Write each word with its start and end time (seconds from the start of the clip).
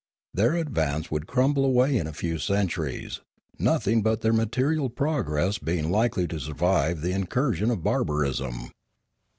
Their 0.33 0.55
advance 0.55 1.11
would 1.11 1.27
crumble 1.27 1.63
away 1.63 1.95
in 1.95 2.07
a 2.07 2.11
few 2.11 2.39
centuries, 2.39 3.19
nothing 3.59 4.01
but 4.01 4.21
their 4.21 4.33
material 4.33 4.89
progress 4.89 5.59
being 5.59 5.91
likely 5.91 6.27
to 6.29 6.39
survive 6.39 7.01
the 7.01 7.11
incursion 7.13 7.69
of 7.69 7.83
barbarism. 7.83 8.71